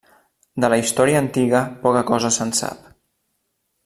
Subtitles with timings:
[0.63, 2.89] De la història antiga poca cosa se'n sap.